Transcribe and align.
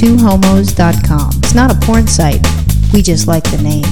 twohomos.com. 0.00 1.30
It's 1.42 1.54
not 1.54 1.70
a 1.70 1.78
porn 1.84 2.06
site. 2.06 2.40
We 2.94 3.02
just 3.02 3.28
like 3.28 3.44
the 3.44 3.58
name. 3.58 3.84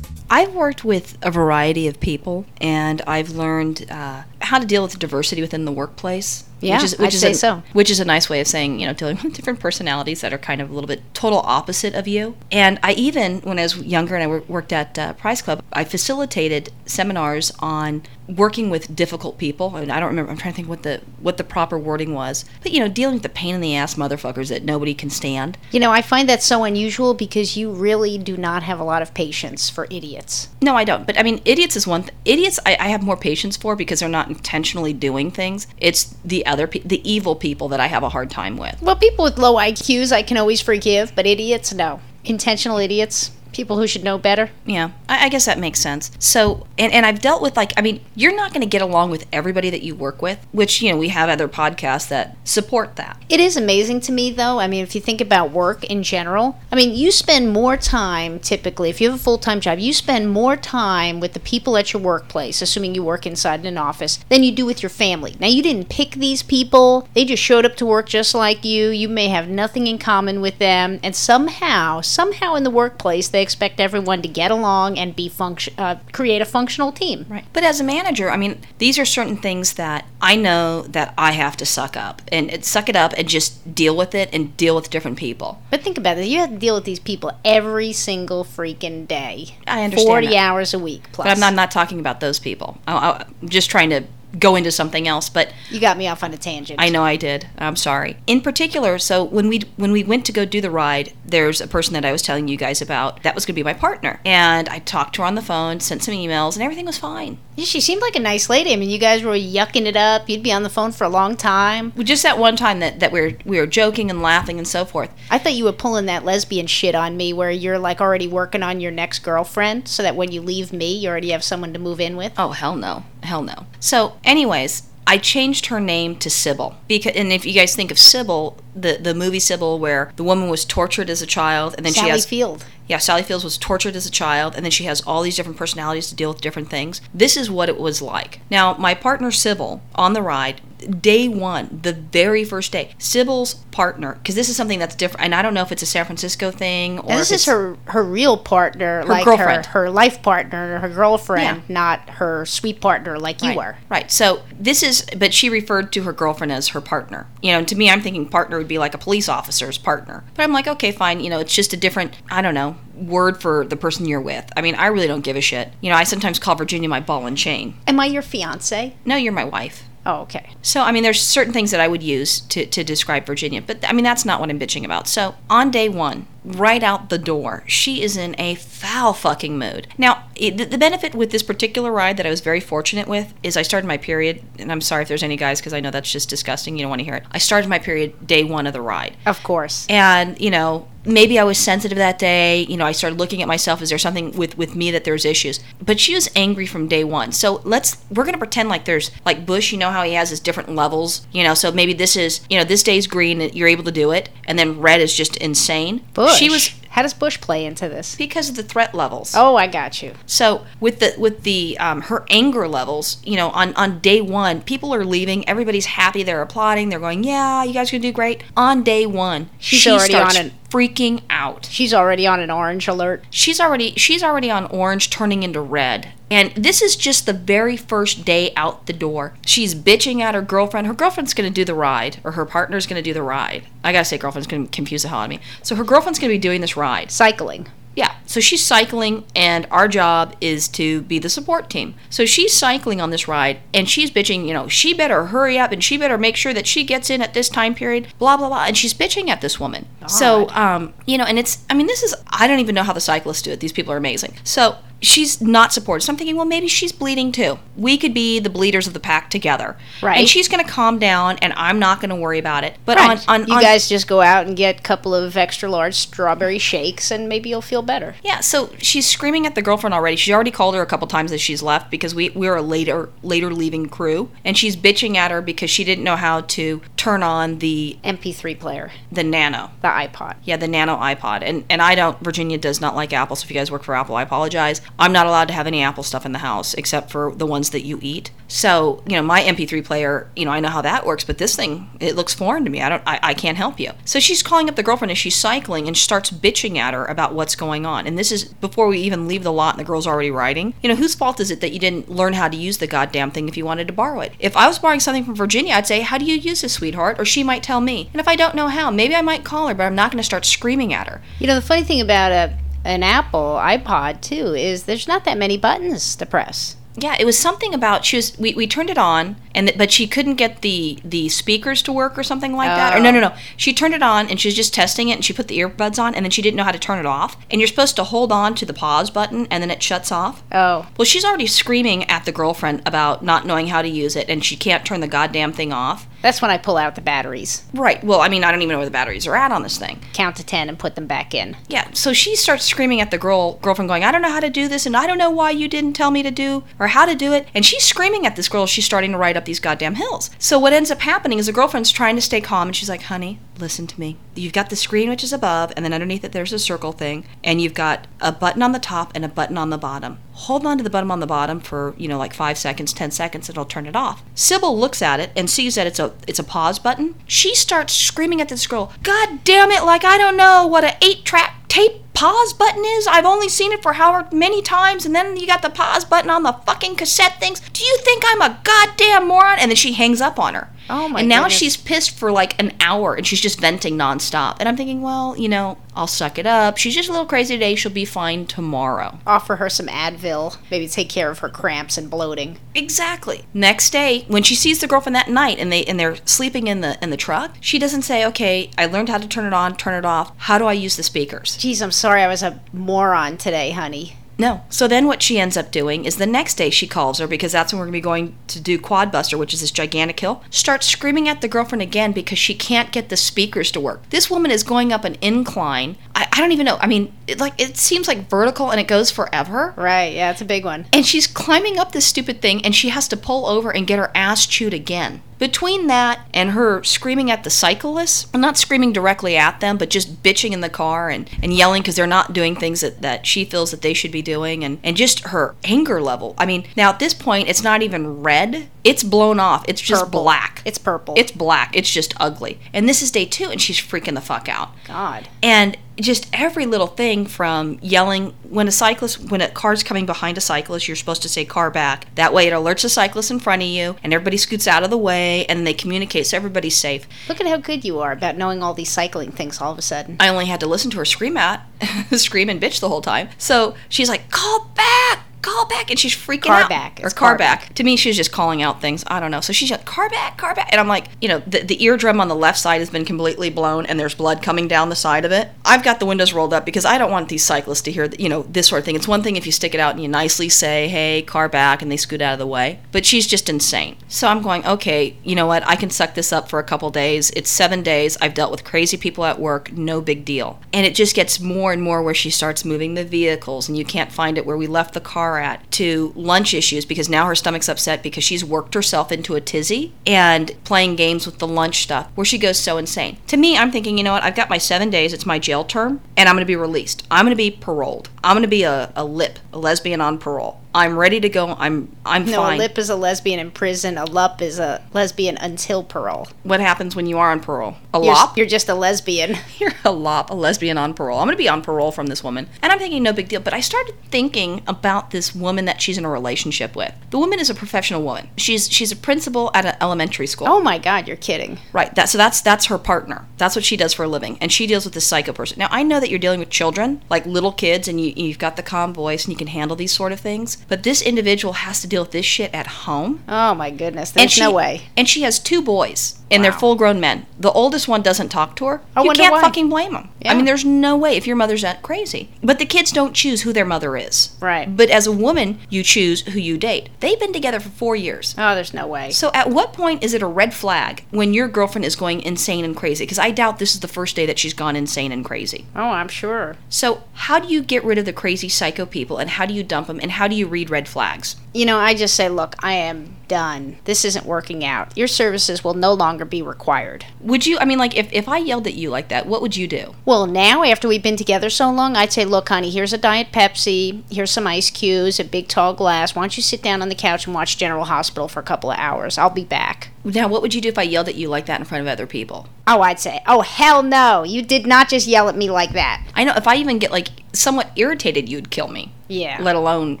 I've 0.28 0.52
worked 0.52 0.84
with 0.84 1.16
a 1.22 1.30
variety 1.30 1.86
of 1.86 2.00
people, 2.00 2.44
and 2.60 3.00
I've 3.06 3.30
learned 3.30 3.86
uh, 3.88 4.24
how 4.40 4.58
to 4.58 4.66
deal 4.66 4.82
with 4.82 4.98
diversity 4.98 5.42
within 5.42 5.64
the 5.64 5.70
workplace. 5.70 6.42
Yeah, 6.60 6.74
which 6.74 6.84
is, 6.84 7.00
I'd 7.00 7.14
is 7.14 7.20
say 7.20 7.30
a, 7.30 7.34
so. 7.34 7.62
Which 7.72 7.88
is 7.88 8.00
a 8.00 8.04
nice 8.04 8.28
way 8.28 8.40
of 8.40 8.48
saying, 8.48 8.80
you 8.80 8.88
know, 8.88 8.94
dealing 8.94 9.16
with 9.22 9.32
different 9.32 9.60
personalities 9.60 10.22
that 10.22 10.32
are 10.32 10.38
kind 10.38 10.60
of 10.60 10.70
a 10.70 10.74
little 10.74 10.88
bit 10.88 11.02
total 11.14 11.38
opposite 11.38 11.94
of 11.94 12.08
you. 12.08 12.36
And 12.50 12.80
I 12.82 12.94
even, 12.94 13.42
when 13.42 13.60
I 13.60 13.62
was 13.62 13.76
younger 13.76 14.16
and 14.16 14.24
I 14.24 14.26
worked 14.26 14.72
at 14.72 14.98
uh, 14.98 15.12
Price 15.12 15.40
Club, 15.40 15.62
I 15.72 15.84
facilitated 15.84 16.72
seminars 16.84 17.52
on 17.60 18.02
working 18.28 18.70
with 18.70 18.94
difficult 18.94 19.38
people. 19.38 19.76
And 19.76 19.90
I 19.90 20.00
don't 20.00 20.08
remember. 20.08 20.30
I'm 20.30 20.38
trying 20.38 20.52
to 20.52 20.56
think 20.56 20.68
what 20.68 20.82
the 20.82 21.00
what 21.20 21.36
the 21.36 21.44
proper 21.44 21.78
wording 21.78 22.14
was. 22.14 22.44
But 22.62 22.72
you 22.72 22.80
know, 22.80 22.88
dealing 22.88 23.14
with 23.14 23.22
the 23.22 23.28
pain 23.28 23.54
in 23.54 23.60
the 23.60 23.74
ass 23.76 23.94
motherfuckers 23.94 24.48
that 24.48 24.64
nobody 24.64 24.94
can 24.94 25.10
stand. 25.10 25.58
You 25.70 25.80
know, 25.80 25.90
I 25.90 26.02
find 26.02 26.28
that 26.28 26.42
so 26.42 26.64
unusual 26.64 27.14
because 27.14 27.56
you 27.56 27.70
really 27.70 28.18
do 28.18 28.36
not 28.36 28.62
have 28.62 28.80
a 28.80 28.84
lot 28.84 29.02
of 29.02 29.14
patience 29.14 29.70
for 29.70 29.86
idiots. 29.90 30.48
No, 30.62 30.76
I 30.76 30.84
don't. 30.84 31.06
But 31.06 31.18
I 31.18 31.22
mean, 31.22 31.40
idiots 31.44 31.76
is 31.76 31.86
one. 31.86 32.02
Th- 32.02 32.14
idiots, 32.24 32.58
I, 32.64 32.76
I 32.80 32.88
have 32.88 33.02
more 33.02 33.16
patience 33.16 33.56
for 33.56 33.76
because 33.76 34.00
they're 34.00 34.08
not 34.08 34.28
intentionally 34.28 34.92
doing 34.92 35.30
things. 35.30 35.66
It's 35.78 36.14
the 36.24 36.44
other, 36.46 36.66
pe- 36.66 36.80
the 36.80 37.08
evil 37.08 37.36
people 37.36 37.68
that 37.68 37.80
I 37.80 37.86
have 37.86 38.02
a 38.02 38.08
hard 38.08 38.30
time 38.30 38.56
with. 38.56 38.80
Well, 38.82 38.96
people 38.96 39.24
with 39.24 39.38
low 39.38 39.54
IQs 39.56 40.12
I 40.12 40.22
can 40.22 40.36
always 40.36 40.60
forgive, 40.60 41.14
but 41.14 41.26
idiots, 41.26 41.72
no. 41.72 42.00
Intentional 42.24 42.78
idiots, 42.78 43.30
people 43.54 43.78
who 43.78 43.86
should 43.86 44.04
know 44.04 44.18
better. 44.18 44.50
Yeah, 44.66 44.90
I, 45.08 45.26
I 45.26 45.28
guess 45.28 45.46
that 45.46 45.58
makes 45.58 45.80
sense. 45.80 46.10
So, 46.18 46.66
and, 46.78 46.92
and 46.92 47.06
I've 47.06 47.20
dealt 47.20 47.42
with 47.42 47.56
like, 47.56 47.72
I 47.76 47.82
mean, 47.82 48.00
you're 48.14 48.34
not 48.34 48.52
going 48.52 48.60
to 48.60 48.66
get 48.66 48.82
along 48.82 49.10
with 49.10 49.26
everybody 49.32 49.70
that 49.70 49.82
you 49.82 49.94
work 49.94 50.20
with, 50.20 50.44
which 50.52 50.82
you 50.82 50.90
know 50.90 50.98
we 50.98 51.08
have 51.08 51.28
other 51.28 51.48
podcasts 51.48 52.08
that 52.08 52.36
support 52.44 52.96
that. 52.96 53.22
It 53.28 53.40
is 53.40 53.56
amazing 53.56 54.00
to 54.02 54.12
me, 54.12 54.30
though. 54.30 54.58
I 54.58 54.66
mean, 54.66 54.82
if 54.82 54.94
you 54.94 55.00
think 55.00 55.20
about 55.20 55.50
work 55.50 55.84
in 55.84 56.02
general, 56.02 56.58
I 56.70 56.76
mean, 56.76 56.94
you 56.94 57.10
spend 57.10 57.52
more 57.52 57.76
time 57.76 58.38
typically, 58.38 58.90
if 58.90 59.00
you 59.00 59.10
have 59.10 59.20
a 59.20 59.22
full 59.22 59.38
time 59.38 59.60
job, 59.60 59.78
you 59.78 59.92
spend 59.92 60.30
more 60.30 60.56
time 60.56 61.20
with 61.20 61.32
the 61.32 61.40
people 61.40 61.76
at 61.76 61.92
your 61.92 62.02
workplace, 62.02 62.60
assuming 62.60 62.94
you 62.94 63.02
work 63.02 63.26
inside 63.26 63.64
an 63.64 63.78
office, 63.78 64.18
than 64.28 64.42
you 64.42 64.52
do 64.52 64.66
with 64.66 64.82
your 64.82 64.90
family. 64.90 65.36
Now, 65.38 65.46
you 65.46 65.62
didn't 65.62 65.88
pick 65.88 66.12
these 66.12 66.42
people, 66.42 67.08
they 67.14 67.24
just 67.24 67.42
showed 67.42 67.64
up 67.64 67.76
to 67.76 67.86
work 67.86 68.08
just 68.08 68.34
like 68.34 68.64
you. 68.64 68.90
You 68.90 69.08
may 69.08 69.28
have 69.28 69.48
nothing 69.48 69.86
in 69.86 69.98
common 69.98 70.40
with 70.40 70.58
them, 70.58 71.00
and 71.02 71.14
somehow, 71.14 72.00
somehow 72.00 72.54
in 72.54 72.64
the 72.64 72.70
workplace, 72.70 73.28
they 73.28 73.42
expect 73.44 73.78
everyone 73.78 74.22
to 74.22 74.28
get 74.28 74.50
along 74.50 74.98
and 74.98 75.14
be 75.14 75.28
function, 75.28 75.72
uh, 75.78 75.96
create 76.12 76.42
a 76.42 76.44
functional 76.44 76.90
team. 76.90 77.26
Right. 77.28 77.44
But 77.52 77.62
as 77.62 77.80
a 77.80 77.84
manager, 77.84 78.30
I 78.30 78.36
mean, 78.36 78.60
these 78.78 78.98
are 78.98 79.04
certain 79.04 79.36
things 79.36 79.74
that 79.74 80.06
I 80.20 80.34
know 80.34 80.82
that 80.82 81.14
I 81.16 81.32
have 81.32 81.56
to 81.58 81.66
suck 81.66 81.96
up 81.96 82.22
and 82.32 82.50
it, 82.50 82.64
suck 82.64 82.88
it 82.88 82.96
up 82.96 83.12
and 83.16 83.28
just 83.28 83.74
deal 83.74 83.96
with 83.96 84.14
it 84.14 84.28
and 84.32 84.56
deal 84.56 84.74
with 84.74 84.90
different 84.90 85.18
people. 85.18 85.62
But 85.70 85.82
think 85.82 85.98
about 85.98 86.18
it. 86.18 86.26
You 86.26 86.40
have 86.40 86.50
to 86.50 86.58
deal 86.58 86.74
with 86.74 86.84
these 86.84 86.98
people 87.00 87.30
every 87.44 87.92
single 87.92 88.44
freaking 88.44 89.06
day. 89.06 89.56
I 89.66 89.84
understand 89.84 90.08
40 90.08 90.26
that. 90.28 90.36
hours 90.36 90.74
a 90.74 90.78
week 90.78 91.04
plus. 91.12 91.26
But 91.26 91.32
I'm 91.32 91.40
not, 91.40 91.48
I'm 91.48 91.56
not 91.56 91.70
talking 91.70 92.00
about 92.00 92.20
those 92.20 92.40
people. 92.40 92.78
I, 92.88 93.24
I'm 93.42 93.48
just 93.48 93.70
trying 93.70 93.90
to 93.90 94.04
go 94.38 94.56
into 94.56 94.70
something 94.70 95.06
else. 95.08 95.28
But 95.28 95.52
You 95.70 95.80
got 95.80 95.96
me 95.98 96.08
off 96.08 96.22
on 96.22 96.32
a 96.32 96.36
tangent. 96.36 96.80
I 96.80 96.88
know 96.88 97.02
I 97.02 97.16
did. 97.16 97.46
I'm 97.58 97.76
sorry. 97.76 98.16
In 98.26 98.40
particular, 98.40 98.98
so 98.98 99.24
when 99.24 99.48
we 99.48 99.60
when 99.76 99.92
we 99.92 100.04
went 100.04 100.24
to 100.26 100.32
go 100.32 100.44
do 100.44 100.60
the 100.60 100.70
ride, 100.70 101.12
there's 101.24 101.60
a 101.60 101.66
person 101.66 101.94
that 101.94 102.04
I 102.04 102.12
was 102.12 102.22
telling 102.22 102.48
you 102.48 102.56
guys 102.56 102.80
about 102.82 103.22
that 103.22 103.34
was 103.34 103.44
going 103.44 103.54
to 103.54 103.58
be 103.58 103.64
my 103.64 103.74
partner, 103.74 104.20
and 104.24 104.68
I 104.68 104.78
talked 104.80 105.14
to 105.16 105.22
her 105.22 105.26
on 105.26 105.34
the 105.34 105.42
phone, 105.42 105.80
sent 105.80 106.02
some 106.02 106.14
emails, 106.14 106.54
and 106.54 106.62
everything 106.62 106.86
was 106.86 106.98
fine. 106.98 107.38
Yeah, 107.56 107.64
She 107.64 107.80
seemed 107.80 108.02
like 108.02 108.16
a 108.16 108.20
nice 108.20 108.48
lady. 108.50 108.72
I 108.72 108.76
mean, 108.76 108.90
you 108.90 108.98
guys 108.98 109.22
were 109.22 109.32
yucking 109.34 109.86
it 109.86 109.96
up. 109.96 110.28
You'd 110.28 110.42
be 110.42 110.52
on 110.52 110.62
the 110.64 110.68
phone 110.70 110.90
for 110.92 111.04
a 111.04 111.08
long 111.08 111.36
time. 111.36 111.92
Just 111.98 112.22
that 112.24 112.38
one 112.38 112.56
time 112.56 112.80
that, 112.80 113.00
that 113.00 113.12
we 113.12 113.20
were 113.20 113.32
we 113.44 113.58
were 113.58 113.66
joking 113.66 114.10
and 114.10 114.20
laughing 114.22 114.58
and 114.58 114.66
so 114.66 114.84
forth. 114.84 115.10
I 115.30 115.38
thought 115.38 115.54
you 115.54 115.64
were 115.64 115.72
pulling 115.72 116.06
that 116.06 116.24
lesbian 116.24 116.66
shit 116.66 116.94
on 116.94 117.16
me 117.16 117.32
where 117.32 117.50
you're 117.50 117.78
like 117.78 118.00
already 118.00 118.26
working 118.26 118.62
on 118.62 118.80
your 118.80 118.90
next 118.90 119.20
girlfriend 119.20 119.88
so 119.88 120.02
that 120.02 120.16
when 120.16 120.32
you 120.32 120.40
leave 120.40 120.72
me, 120.72 120.92
you 120.96 121.08
already 121.08 121.30
have 121.30 121.44
someone 121.44 121.72
to 121.72 121.78
move 121.78 122.00
in 122.00 122.16
with. 122.16 122.32
Oh 122.38 122.50
hell 122.50 122.74
no, 122.76 123.04
hell 123.24 123.42
no. 123.42 123.66
So, 123.80 124.18
anyways, 124.24 124.82
I 125.06 125.18
changed 125.18 125.66
her 125.66 125.80
name 125.80 126.16
to 126.16 126.30
Sybil 126.30 126.76
because, 126.88 127.12
and 127.14 127.32
if 127.32 127.44
you 127.44 127.52
guys 127.52 127.76
think 127.76 127.90
of 127.90 127.98
Sybil, 127.98 128.56
the 128.74 128.98
the 129.00 129.14
movie 129.14 129.40
Sybil, 129.40 129.78
where 129.78 130.12
the 130.16 130.24
woman 130.24 130.48
was 130.48 130.64
tortured 130.64 131.10
as 131.10 131.20
a 131.20 131.26
child, 131.26 131.74
and 131.76 131.84
then 131.84 131.92
Sally 131.92 132.06
she 132.06 132.10
has 132.10 132.26
Field. 132.26 132.64
yeah, 132.88 132.98
Sally 132.98 133.22
Fields 133.22 133.44
was 133.44 133.58
tortured 133.58 133.96
as 133.96 134.06
a 134.06 134.10
child, 134.10 134.54
and 134.54 134.64
then 134.64 134.70
she 134.70 134.84
has 134.84 135.02
all 135.02 135.22
these 135.22 135.36
different 135.36 135.58
personalities 135.58 136.08
to 136.08 136.14
deal 136.14 136.30
with 136.32 136.40
different 136.40 136.70
things. 136.70 137.02
This 137.12 137.36
is 137.36 137.50
what 137.50 137.68
it 137.68 137.78
was 137.78 138.00
like. 138.00 138.40
Now, 138.50 138.74
my 138.74 138.94
partner 138.94 139.30
Sybil 139.30 139.82
on 139.94 140.14
the 140.14 140.22
ride, 140.22 140.62
day 140.86 141.28
one, 141.28 141.80
the 141.82 141.92
very 141.92 142.44
first 142.44 142.72
day, 142.72 142.90
Sybil's 142.98 143.54
partner, 143.70 144.14
because 144.14 144.34
this 144.34 144.48
is 144.48 144.56
something 144.56 144.78
that's 144.78 144.94
different, 144.94 145.24
and 145.24 145.34
I 145.34 145.42
don't 145.42 145.54
know 145.54 145.62
if 145.62 145.72
it's 145.72 145.82
a 145.82 145.86
San 145.86 146.04
Francisco 146.04 146.50
thing 146.50 146.98
or 147.00 147.10
And 147.10 147.20
this 147.20 147.30
is 147.32 147.44
her 147.46 147.76
her 147.86 148.02
real 148.02 148.36
partner, 148.36 149.04
like 149.06 149.24
girlfriend. 149.24 149.66
her 149.66 149.84
her 149.84 149.90
life 149.90 150.22
partner, 150.22 150.78
her 150.78 150.88
girlfriend, 150.88 151.62
Yeah. 151.68 151.74
not 151.74 152.10
her 152.10 152.46
sweet 152.46 152.80
partner 152.80 153.18
like 153.18 153.42
you 153.42 153.54
were. 153.56 153.76
Right. 153.88 154.10
So 154.10 154.42
this 154.58 154.82
is, 154.82 155.04
but 155.16 155.34
she 155.34 155.48
referred 155.50 155.92
to 155.92 156.02
her 156.04 156.12
girlfriend 156.12 156.52
as 156.52 156.68
her 156.68 156.80
partner. 156.80 157.26
You 157.42 157.52
know, 157.52 157.64
to 157.64 157.74
me, 157.76 157.90
I'm 157.90 158.00
thinking 158.00 158.26
partner 158.28 158.58
would 158.58 158.68
be 158.68 158.78
like 158.78 158.94
a 158.94 158.98
police 158.98 159.28
officer's 159.28 159.78
partner. 159.78 160.24
But 160.34 160.44
I'm 160.44 160.52
like, 160.52 160.66
okay, 160.68 160.92
fine. 160.92 161.20
You 161.20 161.30
know, 161.30 161.40
it's 161.40 161.54
just 161.54 161.72
a 161.72 161.76
different, 161.76 162.14
I 162.30 162.40
don't 162.42 162.54
know, 162.54 162.76
word 162.94 163.40
for 163.40 163.66
the 163.66 163.76
person 163.76 164.06
you're 164.06 164.20
with. 164.20 164.50
I 164.56 164.62
mean, 164.62 164.74
I 164.76 164.86
really 164.86 165.06
don't 165.08 165.24
give 165.24 165.36
a 165.36 165.40
shit. 165.40 165.70
You 165.80 165.90
know, 165.90 165.96
I 165.96 166.04
sometimes 166.04 166.38
call 166.38 166.54
Virginia 166.54 166.88
my 166.88 167.00
ball 167.00 167.26
and 167.26 167.36
chain. 167.36 167.74
Am 167.86 167.98
I 168.00 168.06
your 168.06 168.22
fiance? 168.22 168.94
No, 169.04 169.16
you're 169.16 169.32
my 169.32 169.44
wife. 169.44 169.84
Oh, 170.06 170.20
okay. 170.22 170.50
So, 170.60 170.82
I 170.82 170.92
mean, 170.92 171.02
there's 171.02 171.20
certain 171.20 171.52
things 171.52 171.70
that 171.70 171.80
I 171.80 171.88
would 171.88 172.02
use 172.02 172.40
to, 172.40 172.66
to 172.66 172.84
describe 172.84 173.24
Virginia, 173.24 173.62
but 173.62 173.78
I 173.88 173.92
mean, 173.92 174.04
that's 174.04 174.24
not 174.24 174.40
what 174.40 174.50
I'm 174.50 174.58
bitching 174.58 174.84
about. 174.84 175.08
So, 175.08 175.34
on 175.48 175.70
day 175.70 175.88
one, 175.88 176.26
right 176.44 176.82
out 176.82 177.08
the 177.08 177.18
door, 177.18 177.64
she 177.66 178.02
is 178.02 178.16
in 178.16 178.34
a 178.38 178.54
foul 178.56 179.12
fucking 179.12 179.58
mood. 179.58 179.88
Now, 179.96 180.24
it, 180.36 180.70
the, 180.70 180.78
benefit 180.78 181.14
with 181.14 181.30
this 181.30 181.42
particular 181.42 181.90
ride 181.90 182.16
that 182.18 182.26
I 182.26 182.30
was 182.30 182.40
very 182.40 182.60
fortunate 182.60 183.08
with 183.08 183.32
is 183.42 183.56
I 183.56 183.62
started 183.62 183.86
my 183.86 183.96
period, 183.96 184.42
and 184.58 184.70
I'm 184.70 184.80
sorry 184.80 185.02
if 185.02 185.08
there's 185.08 185.22
any 185.22 185.36
guys 185.36 185.60
because 185.60 185.72
I 185.72 185.80
know 185.80 185.90
that's 185.90 186.10
just 186.10 186.28
disgusting. 186.28 186.76
You 186.76 186.82
don't 186.82 186.90
want 186.90 187.00
to 187.00 187.04
hear 187.04 187.14
it. 187.14 187.24
I 187.30 187.38
started 187.38 187.68
my 187.68 187.78
period 187.78 188.26
day 188.26 188.44
one 188.44 188.66
of 188.66 188.72
the 188.72 188.80
ride. 188.80 189.16
Of 189.26 189.42
course. 189.42 189.86
And, 189.88 190.38
you 190.40 190.50
know, 190.50 190.88
maybe 191.06 191.38
I 191.38 191.44
was 191.44 191.58
sensitive 191.58 191.98
that 191.98 192.18
day. 192.18 192.62
You 192.62 192.76
know, 192.76 192.86
I 192.86 192.92
started 192.92 193.18
looking 193.18 193.42
at 193.42 193.48
myself. 193.48 193.82
Is 193.82 193.88
there 193.88 193.98
something 193.98 194.32
with, 194.32 194.56
with 194.56 194.74
me 194.74 194.90
that 194.90 195.04
there's 195.04 195.24
issues? 195.24 195.60
But 195.80 196.00
she 196.00 196.14
was 196.14 196.28
angry 196.34 196.66
from 196.66 196.88
day 196.88 197.04
one. 197.04 197.32
So 197.32 197.60
let's, 197.64 197.96
we're 198.10 198.24
going 198.24 198.34
to 198.34 198.38
pretend 198.38 198.68
like 198.68 198.84
there's, 198.84 199.10
like 199.24 199.46
Bush, 199.46 199.72
you 199.72 199.78
know 199.78 199.90
how 199.90 200.02
he 200.02 200.14
has 200.14 200.30
his 200.30 200.40
different 200.40 200.74
levels? 200.74 201.26
You 201.32 201.44
know, 201.44 201.54
so 201.54 201.70
maybe 201.70 201.92
this 201.92 202.16
is, 202.16 202.40
you 202.48 202.58
know, 202.58 202.64
this 202.64 202.82
day's 202.82 203.06
green, 203.06 203.40
you're 203.40 203.68
able 203.68 203.84
to 203.84 203.92
do 203.92 204.10
it. 204.10 204.28
And 204.46 204.58
then 204.58 204.80
red 204.80 205.00
is 205.00 205.14
just 205.14 205.36
insane. 205.38 206.04
Bush. 206.14 206.33
She 206.38 206.50
was, 206.50 206.70
How 206.90 207.02
does 207.02 207.14
Bush 207.14 207.40
play 207.40 207.64
into 207.64 207.88
this? 207.88 208.14
because 208.16 208.48
of 208.48 208.56
the 208.56 208.62
threat 208.62 208.94
levels. 208.94 209.34
Oh, 209.36 209.56
I 209.56 209.66
got 209.66 210.02
you. 210.02 210.14
So 210.26 210.64
with 210.80 211.00
the 211.00 211.14
with 211.18 211.42
the 211.42 211.76
um, 211.78 212.02
her 212.02 212.24
anger 212.30 212.68
levels, 212.68 213.20
you 213.24 213.36
know, 213.36 213.50
on 213.50 213.74
on 213.74 213.98
day 214.00 214.20
one, 214.20 214.62
people 214.62 214.94
are 214.94 215.04
leaving. 215.04 215.48
Everybody's 215.48 215.86
happy. 215.86 216.22
They're 216.22 216.42
applauding. 216.42 216.88
They're 216.90 217.00
going, 217.00 217.24
"Yeah, 217.24 217.64
you 217.64 217.72
guys 217.72 217.90
are 217.92 217.96
gonna 217.96 218.02
do 218.02 218.12
great." 218.12 218.42
On 218.56 218.82
day 218.82 219.06
one, 219.06 219.50
She's 219.58 219.80
she 219.80 219.90
already 219.90 220.12
starts 220.12 220.36
on 220.38 220.46
an- 220.46 220.52
freaking 220.74 221.22
out. 221.30 221.66
She's 221.70 221.94
already 221.94 222.26
on 222.26 222.40
an 222.40 222.50
orange 222.50 222.88
alert. 222.88 223.22
She's 223.30 223.60
already 223.60 223.92
she's 223.92 224.24
already 224.24 224.50
on 224.50 224.66
orange, 224.66 225.08
turning 225.08 225.44
into 225.44 225.60
red. 225.60 226.12
And 226.32 226.50
this 226.56 226.82
is 226.82 226.96
just 226.96 227.26
the 227.26 227.32
very 227.32 227.76
first 227.76 228.24
day 228.24 228.52
out 228.56 228.86
the 228.86 228.92
door. 228.92 229.34
She's 229.46 229.72
bitching 229.72 230.20
at 230.20 230.34
her 230.34 230.42
girlfriend. 230.42 230.88
Her 230.88 230.94
girlfriend's 230.94 231.32
going 231.32 231.48
to 231.48 231.54
do 231.54 231.64
the 231.64 231.74
ride, 231.74 232.18
or 232.24 232.32
her 232.32 232.44
partner's 232.44 232.88
going 232.88 233.00
to 233.00 233.08
do 233.08 233.14
the 233.14 233.22
ride. 233.22 233.62
I 233.84 233.92
gotta 233.92 234.04
say, 234.04 234.18
girlfriend's 234.18 234.48
going 234.48 234.64
to 234.64 234.70
confuse 234.72 235.02
the 235.02 235.10
hell 235.10 235.20
out 235.20 235.24
of 235.26 235.30
me. 235.30 235.38
So 235.62 235.76
her 235.76 235.84
girlfriend's 235.84 236.18
going 236.18 236.30
to 236.30 236.34
be 236.34 236.40
doing 236.40 236.60
this 236.60 236.76
ride. 236.76 237.12
Cycling. 237.12 237.68
Yeah. 237.94 238.16
So 238.26 238.40
she's 238.40 238.62
cycling, 238.62 239.24
and 239.36 239.66
our 239.70 239.86
job 239.86 240.34
is 240.40 240.66
to 240.68 241.02
be 241.02 241.18
the 241.18 241.28
support 241.28 241.70
team. 241.70 241.94
So 242.10 242.26
she's 242.26 242.52
cycling 242.52 243.00
on 243.00 243.10
this 243.10 243.28
ride, 243.28 243.60
and 243.72 243.88
she's 243.88 244.10
bitching, 244.10 244.46
you 244.46 244.52
know, 244.52 244.68
she 244.68 244.94
better 244.94 245.26
hurry 245.26 245.58
up 245.58 245.70
and 245.72 245.82
she 245.82 245.96
better 245.96 246.18
make 246.18 246.36
sure 246.36 246.52
that 246.52 246.66
she 246.66 246.84
gets 246.84 247.10
in 247.10 247.22
at 247.22 247.34
this 247.34 247.48
time 247.48 247.74
period, 247.74 248.08
blah, 248.18 248.36
blah, 248.36 248.48
blah. 248.48 248.64
And 248.64 248.76
she's 248.76 248.94
bitching 248.94 249.28
at 249.28 249.40
this 249.40 249.60
woman. 249.60 249.86
So, 250.08 250.48
um, 250.50 250.92
you 251.06 251.16
know, 251.18 251.24
and 251.24 251.38
it's, 251.38 251.64
I 251.70 251.74
mean, 251.74 251.86
this 251.86 252.02
is, 252.02 252.14
I 252.26 252.46
don't 252.46 252.60
even 252.60 252.74
know 252.74 252.82
how 252.82 252.92
the 252.92 253.00
cyclists 253.00 253.42
do 253.42 253.52
it. 253.52 253.60
These 253.60 253.72
people 253.72 253.92
are 253.92 253.96
amazing. 253.96 254.34
So 254.44 254.76
she's 255.02 255.40
not 255.40 255.72
supported. 255.72 256.04
So 256.04 256.12
I'm 256.12 256.16
thinking, 256.16 256.36
well, 256.36 256.44
maybe 256.46 256.68
she's 256.68 256.92
bleeding 256.92 257.30
too. 257.32 257.58
We 257.76 257.98
could 257.98 258.14
be 258.14 258.38
the 258.38 258.48
bleeders 258.50 258.86
of 258.86 258.94
the 258.94 259.00
pack 259.00 259.30
together. 259.30 259.76
Right. 260.02 260.18
And 260.18 260.28
she's 260.28 260.48
going 260.48 260.64
to 260.64 260.70
calm 260.70 260.98
down, 260.98 261.36
and 261.42 261.52
I'm 261.54 261.78
not 261.78 262.00
going 262.00 262.10
to 262.10 262.16
worry 262.16 262.38
about 262.38 262.64
it. 262.64 262.76
But 262.84 262.96
Right. 262.98 263.18
on, 263.28 263.42
on, 263.42 263.48
you 263.48 263.54
on 263.54 263.62
guys 263.62 263.88
just 263.88 264.06
go 264.06 264.20
out 264.22 264.46
and 264.46 264.56
get 264.56 264.78
a 264.80 264.82
couple 264.82 265.14
of 265.14 265.36
extra 265.36 265.68
large 265.68 265.94
strawberry 265.94 266.58
shakes, 266.58 267.10
and 267.10 267.28
maybe 267.28 267.50
you'll 267.50 267.60
feel 267.62 267.82
better. 267.82 268.14
Yeah, 268.22 268.40
so 268.40 268.70
she's 268.78 269.06
screaming 269.06 269.46
at 269.46 269.54
the 269.54 269.62
girlfriend 269.62 269.92
already. 269.94 270.16
She's 270.16 270.32
already 270.32 270.50
called 270.50 270.74
her 270.74 270.82
a 270.82 270.86
couple 270.86 271.06
times 271.06 271.32
as 271.32 271.40
she's 271.40 271.62
left 271.62 271.90
because 271.90 272.14
we 272.14 272.30
we're 272.30 272.56
a 272.56 272.62
later 272.62 273.10
later 273.22 273.52
leaving 273.52 273.86
crew, 273.88 274.30
and 274.44 274.56
she's 274.56 274.76
bitching 274.76 275.16
at 275.16 275.30
her 275.30 275.42
because 275.42 275.70
she 275.70 275.84
didn't 275.84 276.04
know 276.04 276.16
how 276.16 276.42
to 276.42 276.80
turn 276.96 277.22
on 277.22 277.58
the 277.58 277.98
MP3 278.04 278.58
player, 278.58 278.92
the 279.12 279.24
Nano. 279.24 279.70
the 279.82 279.88
iPod. 279.88 280.36
Yeah, 280.44 280.56
the 280.56 280.68
Nano 280.68 280.96
iPod. 280.96 281.42
And 281.42 281.64
and 281.68 281.82
I 281.82 281.94
don't 281.94 282.18
Virginia 282.20 282.56
does 282.58 282.80
not 282.80 282.94
like 282.94 283.12
Apple, 283.12 283.36
so 283.36 283.44
if 283.44 283.50
you 283.50 283.54
guys 283.54 283.70
work 283.70 283.82
for 283.82 283.94
Apple, 283.94 284.14
I 284.16 284.22
apologize. 284.22 284.80
I'm 284.98 285.12
not 285.12 285.26
allowed 285.26 285.48
to 285.48 285.54
have 285.54 285.66
any 285.66 285.82
Apple 285.82 286.02
stuff 286.02 286.26
in 286.26 286.32
the 286.32 286.38
house 286.38 286.74
except 286.74 287.10
for 287.10 287.34
the 287.34 287.46
ones 287.46 287.70
that 287.70 287.84
you 287.84 287.98
eat. 288.02 288.30
So, 288.48 289.02
you 289.06 289.16
know, 289.16 289.22
my 289.22 289.42
MP3 289.42 289.84
player, 289.84 290.30
you 290.36 290.44
know, 290.44 290.50
I 290.50 290.60
know 290.60 290.68
how 290.68 290.82
that 290.82 291.06
works, 291.06 291.24
but 291.24 291.38
this 291.38 291.56
thing, 291.56 291.90
it 292.00 292.14
looks 292.14 292.34
foreign 292.34 292.64
to 292.64 292.70
me. 292.70 292.82
I 292.82 292.88
don't 292.88 293.02
I, 293.06 293.18
I 293.22 293.34
can't 293.34 293.56
help 293.56 293.80
you. 293.80 293.92
So 294.04 294.20
she's 294.20 294.42
calling 294.42 294.68
up 294.68 294.76
the 294.76 294.82
girlfriend 294.82 295.10
as 295.10 295.18
she's 295.18 295.36
cycling 295.36 295.86
and 295.86 295.96
starts 295.96 296.30
bitching 296.30 296.76
at 296.76 296.94
her 296.94 297.04
about 297.04 297.34
what's 297.34 297.56
going 297.56 297.86
on. 297.86 298.06
And 298.06 298.18
this 298.18 298.30
is 298.30 298.44
before 298.44 298.86
we 298.86 298.98
even 298.98 299.26
leave 299.26 299.42
the 299.42 299.52
lot 299.52 299.74
and 299.74 299.80
the 299.80 299.88
girl's 299.88 300.06
already 300.06 300.30
riding. 300.30 300.74
You 300.82 300.88
know, 300.88 300.94
whose 300.94 301.14
fault 301.14 301.40
is 301.40 301.50
it 301.50 301.60
that 301.60 301.72
you 301.72 301.78
didn't 301.78 302.08
learn 302.08 302.34
how 302.34 302.48
to 302.48 302.56
use 302.56 302.78
the 302.78 302.86
goddamn 302.86 303.30
thing 303.30 303.48
if 303.48 303.56
you 303.56 303.64
wanted 303.64 303.86
to 303.88 303.92
borrow 303.92 304.20
it? 304.20 304.32
If 304.38 304.56
I 304.56 304.66
was 304.66 304.78
borrowing 304.78 305.00
something 305.00 305.24
from 305.24 305.34
Virginia, 305.34 305.74
I'd 305.74 305.86
say, 305.86 306.00
How 306.00 306.18
do 306.18 306.24
you 306.24 306.36
use 306.36 306.60
this, 306.60 306.74
sweetheart? 306.74 307.18
Or 307.18 307.24
she 307.24 307.42
might 307.42 307.62
tell 307.62 307.80
me. 307.80 308.10
And 308.12 308.20
if 308.20 308.28
I 308.28 308.36
don't 308.36 308.54
know 308.54 308.68
how, 308.68 308.90
maybe 308.90 309.14
I 309.14 309.22
might 309.22 309.44
call 309.44 309.68
her, 309.68 309.74
but 309.74 309.84
I'm 309.84 309.94
not 309.94 310.10
going 310.10 310.18
to 310.18 310.24
start 310.24 310.44
screaming 310.44 310.92
at 310.92 311.08
her. 311.08 311.22
You 311.38 311.46
know, 311.46 311.54
the 311.54 311.62
funny 311.62 311.84
thing 311.84 312.00
about 312.00 312.32
a 312.32 312.58
an 312.84 313.02
Apple 313.02 313.58
iPod 313.60 314.20
too 314.20 314.54
is 314.54 314.84
there's 314.84 315.08
not 315.08 315.24
that 315.24 315.38
many 315.38 315.56
buttons 315.56 316.14
to 316.16 316.26
press. 316.26 316.76
Yeah, 316.96 317.16
it 317.18 317.24
was 317.24 317.36
something 317.36 317.74
about 317.74 318.04
she 318.04 318.16
was. 318.16 318.38
We, 318.38 318.54
we 318.54 318.68
turned 318.68 318.88
it 318.88 318.98
on, 318.98 319.34
and 319.52 319.72
but 319.76 319.90
she 319.90 320.06
couldn't 320.06 320.36
get 320.36 320.60
the 320.62 321.00
the 321.04 321.28
speakers 321.28 321.82
to 321.82 321.92
work 321.92 322.16
or 322.16 322.22
something 322.22 322.52
like 322.54 322.68
that. 322.68 322.96
Or 322.96 323.00
no, 323.00 323.10
no, 323.10 323.18
no. 323.18 323.32
Oh. 323.34 323.38
She 323.56 323.74
turned 323.74 323.94
it 323.94 324.02
on 324.02 324.28
and 324.28 324.40
she 324.40 324.46
was 324.46 324.54
just 324.54 324.72
testing 324.72 325.08
it, 325.08 325.14
and 325.14 325.24
she 325.24 325.32
put 325.32 325.48
the 325.48 325.58
earbuds 325.58 325.98
on, 325.98 326.14
and 326.14 326.24
then 326.24 326.30
she 326.30 326.40
didn't 326.40 326.56
know 326.56 326.62
how 326.62 326.70
to 326.70 326.78
turn 326.78 327.00
it 327.00 327.06
off. 327.06 327.36
And 327.50 327.60
you're 327.60 327.66
supposed 327.68 327.96
to 327.96 328.04
hold 328.04 328.30
on 328.30 328.54
to 328.54 328.64
the 328.64 328.72
pause 328.72 329.10
button, 329.10 329.48
and 329.50 329.60
then 329.60 329.72
it 329.72 329.82
shuts 329.82 330.12
off. 330.12 330.44
Oh, 330.52 330.86
Well, 330.96 331.04
she's 331.04 331.24
already 331.24 331.48
screaming 331.48 332.04
at 332.08 332.26
the 332.26 332.32
girlfriend 332.32 332.82
about 332.86 333.24
not 333.24 333.44
knowing 333.44 333.68
how 333.68 333.82
to 333.82 333.88
use 333.88 334.14
it, 334.14 334.28
and 334.28 334.44
she 334.44 334.54
can't 334.54 334.84
turn 334.84 335.00
the 335.00 335.08
goddamn 335.08 335.52
thing 335.52 335.72
off. 335.72 336.06
That's 336.24 336.40
when 336.42 336.50
I 336.50 336.56
pull 336.58 336.76
out 336.78 336.94
the 336.94 337.00
batteries, 337.02 337.62
Right. 337.74 338.02
Well, 338.02 338.20
I 338.22 338.28
mean, 338.28 338.44
I 338.44 338.50
don't 338.50 338.62
even 338.62 338.72
know 338.72 338.78
where 338.78 338.86
the 338.86 338.90
batteries 338.90 339.26
are 339.26 339.36
at 339.36 339.52
on 339.52 339.62
this 339.62 339.76
thing. 339.78 340.00
count 340.14 340.36
to 340.36 340.44
10 340.44 340.68
and 340.70 340.78
put 340.78 340.94
them 340.94 341.06
back 341.06 341.34
in. 341.34 341.56
Yeah, 341.68 341.86
so 341.92 342.12
she 342.14 342.34
starts 342.34 342.64
screaming 342.64 343.00
at 343.02 343.10
the 343.10 343.18
girl 343.18 343.58
girlfriend, 343.62 343.88
going, 343.88 344.04
"I 344.04 344.10
don't 344.10 344.22
know 344.22 344.30
how 344.30 344.40
to 344.40 344.48
do 344.50 344.66
this, 344.66 344.86
and 344.86 344.96
I 344.96 345.06
don't 345.06 345.18
know 345.18 345.30
why 345.30 345.50
you 345.50 345.68
didn't 345.68 345.92
tell 345.92 346.10
me 346.10 346.22
to 346.22 346.30
do 346.30 346.64
or 346.78 346.88
how 346.88 347.04
to 347.04 347.14
do 347.14 347.32
it." 347.34 347.46
And 347.54 347.64
she's 347.64 347.84
screaming 347.84 348.26
at 348.26 348.36
this 348.36 348.48
girl. 348.48 348.66
She's 348.66 348.86
starting 348.86 349.12
to 349.12 349.18
ride 349.18 349.36
up 349.36 349.44
these 349.44 349.60
goddamn 349.60 349.96
hills. 349.96 350.30
So 350.38 350.58
what 350.58 350.72
ends 350.72 350.90
up 350.90 351.02
happening 351.02 351.38
is 351.38 351.46
the 351.46 351.52
girlfriend's 351.52 351.90
trying 351.90 352.16
to 352.16 352.22
stay 352.22 352.40
calm, 352.40 352.68
and 352.68 352.76
she's 352.76 352.88
like, 352.88 353.02
"Honey, 353.02 353.38
listen 353.58 353.86
to 353.86 354.00
me. 354.00 354.16
You've 354.34 354.52
got 354.52 354.70
the 354.70 354.76
screen 354.76 355.08
which 355.08 355.24
is 355.24 355.32
above, 355.32 355.72
and 355.76 355.84
then 355.84 355.92
underneath 355.92 356.24
it 356.24 356.32
there's 356.32 356.52
a 356.52 356.58
circle 356.58 356.92
thing, 356.92 357.24
and 357.42 357.60
you've 357.60 357.74
got 357.74 358.06
a 358.20 358.32
button 358.32 358.62
on 358.62 358.72
the 358.72 358.78
top 358.78 359.12
and 359.14 359.24
a 359.24 359.28
button 359.28 359.58
on 359.58 359.70
the 359.70 359.78
bottom. 359.78 360.18
Hold 360.32 360.66
on 360.66 360.78
to 360.78 360.84
the 360.84 360.90
button 360.90 361.10
on 361.10 361.20
the 361.20 361.26
bottom 361.26 361.60
for 361.60 361.94
you 361.96 362.08
know 362.08 362.18
like 362.18 362.34
five 362.34 362.58
seconds, 362.58 362.92
ten 362.92 363.10
seconds, 363.10 363.48
and 363.48 363.56
it'll 363.56 363.64
turn 363.64 363.86
it 363.86 363.96
off." 363.96 364.22
Sybil 364.34 364.78
looks 364.78 365.02
at 365.02 365.20
it 365.20 365.30
and 365.36 365.48
sees 365.48 365.74
that 365.74 365.86
it's 365.86 366.00
a 366.00 366.12
it's 366.26 366.38
a 366.38 366.44
pause 366.44 366.78
button. 366.78 367.14
She 367.26 367.54
starts 367.54 367.92
screaming 367.92 368.40
at 368.40 368.48
this 368.48 368.66
girl, 368.66 368.92
"God 369.02 369.44
damn 369.44 369.70
it! 369.70 369.84
Like 369.84 370.04
I 370.04 370.18
don't 370.18 370.36
know 370.36 370.66
what 370.66 370.84
a 370.84 370.96
eight 371.02 371.24
track 371.24 371.68
tape 371.68 372.04
pause 372.14 372.52
button 372.52 372.84
is. 372.84 373.06
I've 373.06 373.24
only 373.24 373.48
seen 373.48 373.72
it 373.72 373.82
for 373.82 373.94
however 373.94 374.28
many 374.32 374.62
times, 374.62 375.04
and 375.04 375.14
then 375.14 375.36
you 375.36 375.46
got 375.46 375.62
the 375.62 375.70
pause 375.70 376.04
button 376.04 376.30
on 376.30 376.44
the 376.44 376.52
fucking 376.64 376.94
cassette 376.94 377.40
things. 377.40 377.60
Do 377.72 377.84
you 377.84 377.98
think 377.98 378.22
I'm 378.26 378.40
a 378.40 378.60
goddamn 378.62 379.28
moron? 379.28 379.58
And 379.58 379.70
then 379.70 379.76
she 379.76 379.92
hangs 379.92 380.20
up 380.20 380.38
on 380.38 380.54
her. 380.54 380.70
Oh 380.90 381.08
my 381.08 381.20
And 381.20 381.28
now 381.28 381.42
goodness. 381.44 381.58
she's 381.58 381.76
pissed 381.76 382.18
for 382.18 382.30
like 382.32 382.60
an 382.60 382.72
hour, 382.80 383.14
and 383.14 383.26
she's 383.26 383.40
just 383.40 383.60
venting 383.60 383.96
nonstop. 383.96 384.56
And 384.60 384.68
I'm 384.68 384.76
thinking, 384.76 385.00
well, 385.02 385.36
you 385.36 385.48
know, 385.48 385.78
I'll 385.96 386.06
suck 386.06 386.38
it 386.38 386.46
up. 386.46 386.76
She's 386.76 386.94
just 386.94 387.08
a 387.08 387.12
little 387.12 387.26
crazy 387.26 387.54
today. 387.54 387.74
She'll 387.74 387.92
be 387.92 388.04
fine 388.04 388.46
tomorrow. 388.46 389.18
Offer 389.26 389.56
her 389.56 389.68
some 389.70 389.86
Advil, 389.86 390.56
maybe 390.70 390.88
take 390.88 391.08
care 391.08 391.30
of 391.30 391.38
her 391.40 391.48
cramps 391.48 391.96
and 391.96 392.10
bloating. 392.10 392.58
Exactly. 392.74 393.44
Next 393.54 393.90
day, 393.90 394.24
when 394.28 394.42
she 394.42 394.54
sees 394.54 394.80
the 394.80 394.86
girlfriend 394.86 395.14
that 395.16 395.28
night 395.28 395.58
and 395.58 395.72
they 395.72 395.84
and 395.84 395.98
they're 395.98 396.16
sleeping 396.26 396.66
in 396.66 396.80
the 396.80 396.98
in 397.02 397.10
the 397.10 397.16
truck, 397.16 397.52
she 397.60 397.78
doesn't 397.78 398.02
say, 398.02 398.24
"Okay, 398.26 398.70
I 398.76 398.86
learned 398.86 399.08
how 399.08 399.18
to 399.18 399.28
turn 399.28 399.46
it 399.46 399.54
on, 399.54 399.76
turn 399.76 399.94
it 399.94 400.04
off. 400.04 400.32
How 400.36 400.58
do 400.58 400.66
I 400.66 400.72
use 400.74 400.96
the 400.96 401.02
speakers?" 401.02 401.56
Geez, 401.56 401.80
I'm 401.80 401.92
sorry 401.92 402.22
I 402.22 402.28
was 402.28 402.42
a 402.42 402.60
moron 402.72 403.36
today, 403.36 403.70
honey. 403.70 404.16
No. 404.38 404.64
So 404.68 404.88
then 404.88 405.06
what 405.06 405.22
she 405.22 405.38
ends 405.38 405.56
up 405.56 405.70
doing 405.70 406.04
is 406.04 406.16
the 406.16 406.26
next 406.26 406.54
day 406.54 406.70
she 406.70 406.86
calls 406.86 407.18
her 407.18 407.26
because 407.26 407.52
that's 407.52 407.72
when 407.72 407.78
we're 407.80 407.86
going 407.86 407.92
to 407.92 407.98
be 407.98 408.00
going 408.00 408.38
to 408.48 408.60
do 408.60 408.78
Quadbuster, 408.78 409.38
which 409.38 409.54
is 409.54 409.60
this 409.60 409.70
gigantic 409.70 410.18
hill. 410.20 410.42
Starts 410.50 410.86
screaming 410.86 411.28
at 411.28 411.40
the 411.40 411.48
girlfriend 411.48 411.82
again 411.82 412.12
because 412.12 412.38
she 412.38 412.54
can't 412.54 412.92
get 412.92 413.08
the 413.08 413.16
speakers 413.16 413.70
to 413.72 413.80
work. 413.80 414.08
This 414.10 414.30
woman 414.30 414.50
is 414.50 414.62
going 414.62 414.92
up 414.92 415.04
an 415.04 415.16
incline. 415.20 415.96
I, 416.14 416.26
I 416.32 416.40
don't 416.40 416.52
even 416.52 416.66
know. 416.66 416.78
I 416.80 416.86
mean, 416.86 417.12
it, 417.26 417.38
like 417.38 417.60
it 417.60 417.76
seems 417.76 418.08
like 418.08 418.28
vertical 418.28 418.70
and 418.70 418.80
it 418.80 418.88
goes 418.88 419.10
forever. 419.10 419.74
Right, 419.76 420.14
yeah, 420.14 420.30
it's 420.30 420.40
a 420.40 420.46
big 420.46 420.64
one. 420.64 420.86
And 420.92 421.06
she's 421.06 421.26
climbing 421.26 421.78
up 421.78 421.92
this 421.92 422.06
stupid 422.06 422.42
thing 422.42 422.64
and 422.64 422.74
she 422.74 422.88
has 422.88 423.08
to 423.08 423.16
pull 423.16 423.46
over 423.46 423.70
and 423.74 423.86
get 423.86 423.98
her 423.98 424.10
ass 424.14 424.46
chewed 424.46 424.74
again. 424.74 425.22
Between 425.38 425.88
that 425.88 426.26
and 426.32 426.50
her 426.50 426.82
screaming 426.84 427.30
at 427.30 427.44
the 427.44 427.50
cyclists, 427.50 428.32
not 428.32 428.56
screaming 428.56 428.92
directly 428.92 429.36
at 429.36 429.60
them, 429.60 429.76
but 429.76 429.90
just 429.90 430.22
bitching 430.22 430.52
in 430.52 430.60
the 430.60 430.68
car 430.68 431.10
and, 431.10 431.28
and 431.42 431.52
yelling 431.52 431.82
because 431.82 431.96
they're 431.96 432.06
not 432.06 432.32
doing 432.32 432.54
things 432.54 432.80
that, 432.80 433.02
that 433.02 433.26
she 433.26 433.44
feels 433.44 433.70
that 433.70 433.82
they 433.82 433.94
should 433.94 434.12
be 434.12 434.22
doing, 434.22 434.64
and, 434.64 434.78
and 434.82 434.96
just 434.96 435.20
her 435.28 435.54
anger 435.64 436.00
level. 436.00 436.34
I 436.38 436.46
mean, 436.46 436.66
now 436.76 436.90
at 436.90 436.98
this 436.98 437.14
point, 437.14 437.48
it's 437.48 437.62
not 437.62 437.82
even 437.82 438.22
red, 438.22 438.68
it's 438.84 439.02
blown 439.02 439.40
off. 439.40 439.64
It's 439.66 439.80
just 439.80 440.04
Purple. 440.04 440.22
black. 440.22 440.53
It's 440.64 440.78
purple. 440.78 441.14
It's 441.16 441.32
black. 441.32 441.76
It's 441.76 441.90
just 441.90 442.14
ugly. 442.18 442.58
And 442.72 442.88
this 442.88 443.02
is 443.02 443.10
day 443.10 443.24
two, 443.26 443.50
and 443.50 443.60
she's 443.60 443.78
freaking 443.78 444.14
the 444.14 444.20
fuck 444.20 444.48
out 444.48 444.70
God. 444.86 445.28
and 445.42 445.76
just 446.00 446.28
every 446.32 446.66
little 446.66 446.88
thing 446.88 447.24
from 447.24 447.78
yelling 447.80 448.34
when 448.48 448.66
a 448.66 448.72
cyclist 448.72 449.30
when 449.30 449.40
a 449.40 449.48
car's 449.48 449.84
coming 449.84 450.04
behind 450.04 450.36
a 450.36 450.40
cyclist 450.40 450.88
you're 450.88 450.96
supposed 450.96 451.22
to 451.22 451.28
say 451.28 451.44
car 451.44 451.70
back 451.70 452.12
that 452.16 452.32
way 452.34 452.48
it 452.48 452.52
alerts 452.52 452.82
the 452.82 452.88
cyclist 452.88 453.30
in 453.30 453.38
front 453.38 453.62
of 453.62 453.68
you 453.68 453.94
and 454.02 454.12
everybody 454.12 454.36
scoots 454.36 454.66
out 454.66 454.82
of 454.82 454.90
the 454.90 454.98
way 454.98 455.46
and 455.46 455.64
they 455.64 455.72
communicate 455.72 456.26
so 456.26 456.36
everybody's 456.36 456.74
safe 456.74 457.06
Look 457.28 457.40
at 457.40 457.46
how 457.46 457.58
good 457.58 457.84
you 457.84 458.00
are 458.00 458.10
about 458.10 458.36
knowing 458.36 458.60
all 458.60 458.74
these 458.74 458.90
cycling 458.90 459.30
things 459.30 459.60
all 459.60 459.70
of 459.70 459.78
a 459.78 459.82
sudden. 459.82 460.16
i 460.18 460.26
only 460.28 460.46
had 460.46 460.58
to 460.58 460.66
listen 460.66 460.90
to 460.90 460.96
her 460.96 461.04
scream 461.04 461.36
at 461.36 461.64
scream 462.16 462.48
and 462.48 462.60
bitch 462.60 462.80
the 462.80 462.88
whole 462.88 463.00
time 463.00 463.28
so 463.38 463.76
she's 463.88 464.08
like 464.08 464.28
call 464.32 464.70
back 464.74 465.23
call 465.44 465.66
back 465.66 465.90
and 465.90 465.98
she's 465.98 466.14
freaking 466.14 466.42
Car 466.42 466.62
out. 466.62 466.68
back. 466.68 467.00
or 467.02 467.10
car, 467.10 467.30
car 467.30 467.38
back. 467.38 467.74
to 467.74 467.84
me 467.84 467.96
she 467.96 468.08
was 468.08 468.16
just 468.16 468.32
calling 468.32 468.62
out 468.62 468.80
things. 468.80 469.04
I 469.06 469.20
don't 469.20 469.30
know. 469.30 469.40
So 469.40 469.52
she's 469.52 469.70
like 469.70 469.84
car 469.84 470.08
back 470.08 470.38
car 470.38 470.54
back. 470.54 470.68
And 470.72 470.80
i'm 470.80 470.88
like 470.88 471.06
you 471.20 471.28
know 471.28 471.40
the, 471.46 471.60
the 471.60 471.82
eardrum 471.84 472.20
on 472.20 472.28
the 472.28 472.34
left 472.34 472.58
side 472.58 472.80
has 472.80 472.90
been 472.90 473.04
completely 473.04 473.50
blown 473.50 473.86
and 473.86 473.98
there's 474.00 474.14
blood 474.14 474.42
coming 474.42 474.68
down 474.68 474.88
the 474.88 474.96
side 474.96 475.24
of 475.24 475.32
it. 475.32 475.48
I've 475.64 475.84
got 475.84 476.00
the 476.00 476.06
windows 476.06 476.32
rolled 476.32 476.54
up 476.54 476.64
because 476.64 476.84
i 476.84 476.98
don't 476.98 477.10
want 477.10 477.28
these 477.28 477.44
cyclists 477.44 477.82
to 477.82 477.92
hear 477.92 478.08
you 478.18 478.28
know 478.28 478.42
this 478.42 478.68
sort 478.68 478.80
of 478.80 478.84
thing. 478.84 478.96
It's 478.96 479.08
one 479.08 479.22
thing 479.22 479.36
if 479.36 479.46
you 479.46 479.52
stick 479.52 479.74
it 479.74 479.80
out 479.80 479.94
and 479.94 480.02
you 480.02 480.08
nicely 480.08 480.48
say 480.48 480.88
hey 480.88 481.22
car 481.22 481.48
back 481.48 481.82
and 481.82 481.90
they 481.90 481.96
scoot 481.96 482.22
out 482.22 482.34
of 482.34 482.38
the 482.38 482.46
way. 482.46 482.80
But 482.92 483.04
she's 483.04 483.26
just 483.26 483.48
insane. 483.48 483.96
So 484.08 484.28
i'm 484.28 484.42
going 484.42 484.64
okay 484.66 485.16
you 485.24 485.34
know 485.34 485.46
what? 485.46 485.66
I 485.66 485.76
can 485.76 485.90
suck 485.90 486.14
this 486.14 486.32
up 486.32 486.48
for 486.48 486.58
a 486.58 486.64
couple 486.64 486.90
days. 486.90 487.30
It's 487.30 487.50
seven 487.50 487.82
days. 487.82 488.16
I've 488.20 488.34
dealt 488.34 488.50
with 488.50 488.64
crazy 488.64 488.96
people 488.96 489.24
at 489.24 489.40
work. 489.40 489.72
No 489.72 490.00
big 490.00 490.24
deal. 490.24 490.60
And 490.72 490.86
it 490.86 490.94
just 490.94 491.14
gets 491.14 491.40
more 491.40 491.72
and 491.72 491.82
more 491.82 492.02
where 492.02 492.14
she 492.14 492.30
starts 492.30 492.64
moving 492.64 492.94
the 492.94 493.04
vehicles 493.04 493.68
and 493.68 493.76
you 493.76 493.84
can't 493.84 494.12
find 494.12 494.38
it 494.38 494.46
where 494.46 494.56
we 494.56 494.66
left 494.66 494.94
the 494.94 495.00
car 495.00 495.33
at 495.38 495.70
to 495.72 496.12
lunch 496.14 496.54
issues 496.54 496.84
because 496.84 497.08
now 497.08 497.26
her 497.26 497.34
stomach's 497.34 497.68
upset 497.68 498.02
because 498.02 498.24
she's 498.24 498.44
worked 498.44 498.74
herself 498.74 499.12
into 499.12 499.34
a 499.34 499.40
tizzy 499.40 499.92
and 500.06 500.52
playing 500.64 500.96
games 500.96 501.26
with 501.26 501.38
the 501.38 501.46
lunch 501.46 501.82
stuff 501.82 502.10
where 502.14 502.24
she 502.24 502.38
goes 502.38 502.58
so 502.58 502.78
insane. 502.78 503.18
To 503.28 503.36
me, 503.36 503.56
I'm 503.56 503.70
thinking, 503.70 503.98
you 503.98 504.04
know 504.04 504.12
what? 504.12 504.22
I've 504.22 504.36
got 504.36 504.50
my 504.50 504.58
seven 504.58 504.90
days, 504.90 505.12
it's 505.12 505.26
my 505.26 505.38
jail 505.38 505.64
term, 505.64 506.00
and 506.16 506.28
I'm 506.28 506.34
going 506.34 506.42
to 506.42 506.46
be 506.46 506.56
released. 506.56 507.06
I'm 507.10 507.24
going 507.24 507.36
to 507.36 507.36
be 507.36 507.50
paroled. 507.50 508.08
I'm 508.22 508.34
going 508.34 508.42
to 508.42 508.48
be 508.48 508.62
a, 508.62 508.92
a 508.96 509.04
lip, 509.04 509.38
a 509.52 509.58
lesbian 509.58 510.00
on 510.00 510.18
parole. 510.18 510.60
I'm 510.74 510.96
ready 510.98 511.20
to 511.20 511.28
go. 511.28 511.54
I'm 511.58 511.94
I'm 512.04 512.26
No, 512.26 512.38
fine. 512.42 512.56
a 512.56 512.58
lip 512.58 512.78
is 512.78 512.90
a 512.90 512.96
lesbian 512.96 513.38
in 513.38 513.50
prison. 513.52 513.96
A 513.96 514.04
lup 514.04 514.42
is 514.42 514.58
a 514.58 514.82
lesbian 514.92 515.36
until 515.38 515.84
parole. 515.84 516.26
what 516.42 516.58
happens 516.60 516.96
when 516.96 517.06
you 517.06 517.18
are 517.18 517.30
on 517.30 517.40
parole? 517.40 517.76
A 517.94 517.98
You're, 517.98 518.12
lop? 518.12 518.36
you're 518.36 518.46
just 518.46 518.68
a 518.68 518.74
lesbian. 518.74 519.36
You're 519.58 519.70
a 519.84 519.92
lop, 519.92 520.30
a 520.30 520.34
lesbian 520.34 520.76
on 520.76 520.94
parole. 520.94 521.20
I'm 521.20 521.26
going 521.26 521.36
to 521.36 521.42
be 521.42 521.48
on 521.48 521.62
parole 521.62 521.92
from 521.92 522.08
this 522.08 522.24
woman. 522.24 522.48
And 522.60 522.72
I'm 522.72 522.78
thinking, 522.80 523.04
no 523.04 523.12
big 523.12 523.28
deal. 523.28 523.40
But 523.40 523.54
I 523.54 523.60
started 523.60 523.94
thinking 524.10 524.62
about 524.66 525.12
this 525.12 525.32
woman 525.32 525.64
that 525.66 525.80
she's 525.80 525.96
in 525.96 526.04
a 526.04 526.10
relationship 526.10 526.74
with. 526.74 526.92
The 527.10 527.18
woman 527.20 527.38
is 527.38 527.48
a 527.50 527.54
professional 527.54 528.02
woman. 528.02 528.28
She's 528.36 528.68
she's 528.68 528.90
a 528.90 528.96
principal 528.96 529.52
at 529.54 529.64
an 529.64 529.76
elementary 529.80 530.26
school. 530.26 530.48
Oh 530.50 530.60
my 530.60 530.78
God, 530.78 531.06
you're 531.06 531.16
kidding. 531.16 531.60
Right. 531.72 531.94
That, 531.94 532.08
so 532.08 532.18
that's 532.18 532.40
that's 532.40 532.66
her 532.66 532.78
partner. 532.78 533.26
That's 533.38 533.54
what 533.54 533.64
she 533.64 533.76
does 533.76 533.92
for 533.94 534.02
a 534.02 534.08
living, 534.08 534.38
and 534.40 534.50
she 534.50 534.66
deals 534.66 534.84
with 534.84 534.94
this 534.94 535.06
psycho 535.06 535.32
person. 535.32 535.60
Now 535.60 535.68
I 535.70 535.84
know 535.84 536.00
that 536.00 536.10
you're 536.10 536.18
dealing 536.18 536.40
with 536.40 536.50
children, 536.50 537.00
like 537.08 537.24
little 537.26 537.52
kids, 537.52 537.86
and 537.86 538.00
you 538.00 538.12
you've 538.16 538.38
got 538.40 538.56
the 538.56 538.62
calm 538.64 538.92
voice, 538.92 539.24
and 539.24 539.32
you 539.32 539.36
can 539.36 539.44
can 539.44 539.52
handle 539.52 539.76
these 539.76 539.92
sort 539.92 540.10
of 540.10 540.18
things. 540.20 540.56
But 540.68 540.82
this 540.82 541.02
individual 541.02 541.54
has 541.54 541.80
to 541.80 541.86
deal 541.86 542.02
with 542.02 542.12
this 542.12 542.26
shit 542.26 542.52
at 542.54 542.66
home. 542.66 543.22
Oh 543.28 543.54
my 543.54 543.70
goodness, 543.70 544.10
there's 544.10 544.32
she, 544.32 544.40
no 544.40 544.52
way. 544.52 544.82
And 544.96 545.08
she 545.08 545.22
has 545.22 545.38
two 545.38 545.62
boys, 545.62 546.20
and 546.30 546.44
they're 546.44 546.52
full 546.52 546.74
grown 546.74 547.00
men. 547.00 547.26
The 547.38 547.52
oldest 547.52 547.88
one 547.88 548.02
doesn't 548.02 548.28
talk 548.30 548.56
to 548.56 548.66
her. 548.66 548.80
I 548.96 549.02
you 549.02 549.10
can't 549.12 549.32
why. 549.32 549.40
fucking 549.40 549.68
blame 549.68 549.92
them. 549.92 550.08
I 550.24 550.34
mean, 550.34 550.46
there's 550.46 550.64
no 550.64 550.96
way 550.96 551.16
if 551.16 551.26
your 551.26 551.36
mother's 551.36 551.62
that 551.62 551.82
crazy. 551.82 552.30
But 552.42 552.58
the 552.58 552.66
kids 552.66 552.90
don't 552.90 553.14
choose 553.14 553.42
who 553.42 553.52
their 553.52 553.64
mother 553.64 553.96
is. 553.96 554.36
Right. 554.40 554.74
But 554.74 554.90
as 554.90 555.06
a 555.06 555.12
woman, 555.12 555.58
you 555.68 555.82
choose 555.82 556.22
who 556.22 556.38
you 556.38 556.56
date. 556.56 556.88
They've 557.00 557.20
been 557.20 557.32
together 557.32 557.60
for 557.60 557.68
four 557.68 557.96
years. 557.96 558.34
Oh, 558.38 558.54
there's 558.54 558.74
no 558.74 558.86
way. 558.86 559.10
So 559.10 559.30
at 559.34 559.50
what 559.50 559.72
point 559.72 560.02
is 560.02 560.14
it 560.14 560.22
a 560.22 560.26
red 560.26 560.54
flag 560.54 561.04
when 561.10 561.34
your 561.34 561.48
girlfriend 561.48 561.84
is 561.84 561.96
going 561.96 562.20
insane 562.20 562.64
and 562.64 562.76
crazy? 562.76 563.04
Because 563.04 563.18
I 563.18 563.30
doubt 563.30 563.58
this 563.58 563.74
is 563.74 563.80
the 563.80 563.88
first 563.88 564.16
day 564.16 564.26
that 564.26 564.38
she's 564.38 564.54
gone 564.54 564.76
insane 564.76 565.12
and 565.12 565.24
crazy. 565.24 565.66
Oh, 565.76 565.90
I'm 565.90 566.08
sure. 566.08 566.56
So 566.68 567.04
how 567.12 567.38
do 567.38 567.48
you 567.48 567.62
get 567.62 567.84
rid 567.84 567.98
of 567.98 568.04
the 568.06 568.12
crazy 568.12 568.48
psycho 568.48 568.86
people 568.86 569.18
and 569.18 569.30
how 569.30 569.46
do 569.46 569.54
you 569.54 569.62
dump 569.62 569.88
them 569.88 570.00
and 570.00 570.12
how 570.12 570.28
do 570.28 570.34
you 570.34 570.46
read 570.54 570.70
red 570.70 570.86
flags? 570.86 571.34
You 571.52 571.66
know, 571.66 571.78
I 571.78 571.94
just 571.94 572.14
say, 572.14 572.28
look, 572.28 572.54
I 572.60 572.74
am 572.74 573.16
done. 573.26 573.78
This 573.84 574.04
isn't 574.04 574.24
working 574.24 574.64
out. 574.64 574.96
Your 574.96 575.08
services 575.08 575.64
will 575.64 575.74
no 575.74 575.92
longer 575.92 576.24
be 576.24 576.42
required. 576.42 577.04
Would 577.20 577.44
you 577.46 577.58
I 577.58 577.64
mean 577.64 577.78
like 577.78 577.96
if, 577.96 578.12
if 578.12 578.28
I 578.28 578.38
yelled 578.38 578.66
at 578.66 578.74
you 578.74 578.90
like 578.90 579.08
that, 579.08 579.26
what 579.26 579.42
would 579.42 579.56
you 579.56 579.66
do? 579.66 579.94
Well, 580.04 580.26
now 580.26 580.62
after 580.62 580.86
we've 580.86 581.02
been 581.02 581.16
together 581.16 581.50
so 581.50 581.70
long, 581.70 581.96
I'd 581.96 582.12
say, 582.12 582.24
look, 582.24 582.48
honey, 582.48 582.70
here's 582.70 582.92
a 582.92 582.98
diet 582.98 583.32
Pepsi, 583.32 584.02
here's 584.10 584.30
some 584.30 584.46
ice 584.46 584.70
cubes, 584.70 585.18
a 585.18 585.24
big 585.24 585.48
tall 585.48 585.74
glass. 585.74 586.14
Why 586.14 586.22
don't 586.22 586.36
you 586.36 586.42
sit 586.42 586.62
down 586.62 586.82
on 586.82 586.88
the 586.88 586.94
couch 586.94 587.26
and 587.26 587.34
watch 587.34 587.58
General 587.58 587.86
Hospital 587.86 588.28
for 588.28 588.40
a 588.40 588.44
couple 588.44 588.70
of 588.70 588.78
hours? 588.78 589.18
I'll 589.18 589.30
be 589.30 589.44
back. 589.44 589.90
Now 590.04 590.28
what 590.28 590.42
would 590.42 590.54
you 590.54 590.60
do 590.60 590.68
if 590.68 590.78
I 590.78 590.82
yelled 590.82 591.08
at 591.08 591.16
you 591.16 591.28
like 591.28 591.46
that 591.46 591.60
in 591.60 591.66
front 591.66 591.82
of 591.82 591.88
other 591.88 592.06
people? 592.06 592.48
Oh, 592.66 592.80
I'd 592.80 593.00
say, 593.00 593.22
oh, 593.26 593.42
hell 593.42 593.82
no. 593.82 594.22
You 594.22 594.42
did 594.42 594.66
not 594.66 594.88
just 594.88 595.06
yell 595.06 595.28
at 595.28 595.36
me 595.36 595.50
like 595.50 595.72
that. 595.72 596.02
I 596.14 596.24
know 596.24 596.32
if 596.36 596.46
I 596.46 596.56
even 596.56 596.78
get 596.78 596.90
like 596.90 597.08
somewhat 597.34 597.70
irritated 597.76 598.28
you'd 598.28 598.50
kill 598.50 598.68
me. 598.68 598.92
Yeah. 599.06 599.38
let 599.40 599.54
alone 599.54 600.00